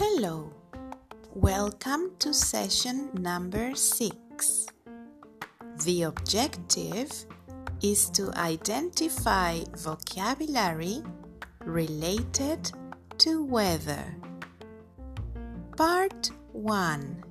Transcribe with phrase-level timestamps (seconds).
[0.00, 0.52] Hello,
[1.34, 4.68] welcome to session number six.
[5.84, 7.10] The objective
[7.82, 11.02] is to identify vocabulary
[11.64, 12.70] related
[13.18, 14.14] to weather.
[15.76, 17.24] Part 1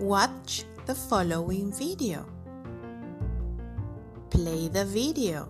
[0.00, 2.26] Watch the following video.
[4.30, 5.48] Play the video.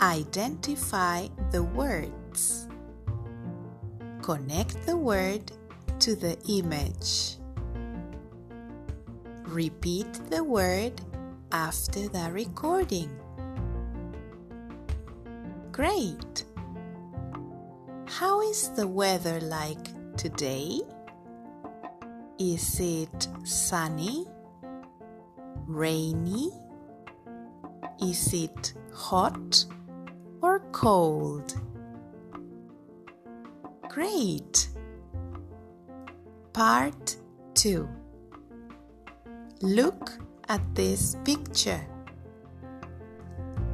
[0.00, 2.67] Identify the words.
[4.28, 5.52] Connect the word
[6.00, 7.38] to the image.
[9.44, 11.00] Repeat the word
[11.50, 13.08] after the recording.
[15.72, 16.44] Great!
[18.04, 20.82] How is the weather like today?
[22.38, 24.26] Is it sunny?
[25.66, 26.50] Rainy?
[28.02, 29.64] Is it hot
[30.42, 31.58] or cold?
[33.88, 34.68] Great!
[36.52, 37.16] Part
[37.54, 37.88] 2
[39.62, 40.12] Look
[40.48, 41.80] at this picture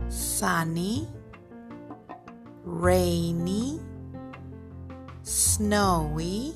[0.08, 1.08] sunny,
[2.62, 3.80] rainy,
[5.22, 6.54] snowy,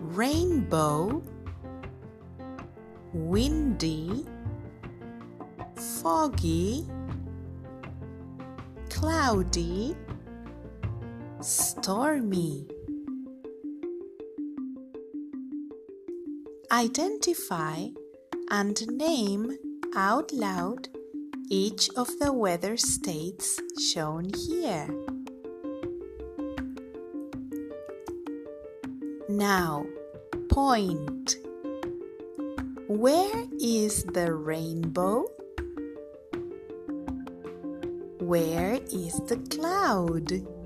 [0.00, 1.22] rainbow,
[3.12, 4.26] windy,
[5.76, 6.86] foggy,
[8.90, 9.96] cloudy,
[11.44, 12.66] stormy.
[16.72, 17.88] Identify
[18.50, 19.52] and name
[19.94, 20.88] out loud
[21.50, 24.88] each of the weather states shown here.
[29.28, 29.84] Now,
[30.48, 31.36] point.
[32.88, 35.26] Where is the rainbow?
[38.20, 40.63] Where is the cloud?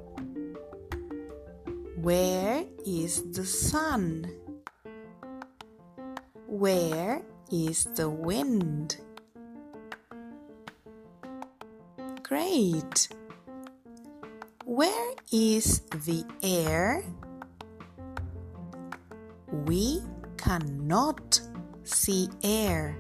[2.03, 4.31] Where is the sun?
[6.47, 8.99] Where is the wind?
[12.23, 13.09] Great!
[14.65, 17.03] Where is the air?
[19.67, 20.01] We
[20.37, 21.41] cannot
[21.83, 22.97] see air,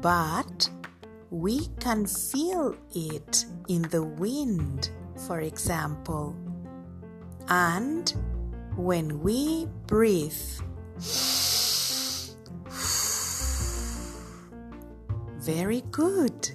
[0.00, 0.70] but
[1.30, 4.90] we can feel it in the wind,
[5.26, 6.36] for example.
[7.48, 8.12] And
[8.76, 10.32] when we breathe,
[15.40, 16.50] very good.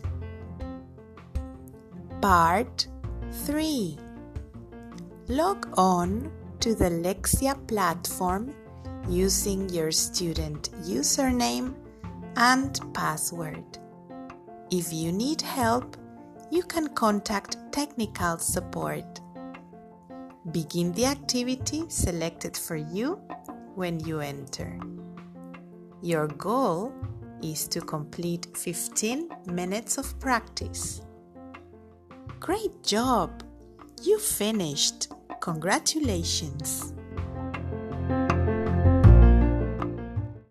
[2.22, 2.88] Part
[3.32, 3.98] 3
[5.28, 8.54] Log on to the Lexia platform
[9.10, 11.74] using your student username
[12.38, 13.80] and password.
[14.72, 15.98] If you need help,
[16.52, 19.22] you can contact technical support.
[20.52, 23.16] Begin the activity selected for you
[23.74, 24.80] when you enter.
[26.02, 26.94] Your goal
[27.42, 31.02] is to complete 15 minutes of practice.
[32.40, 33.44] Great job!
[34.04, 35.08] You finished!
[35.42, 36.95] Congratulations!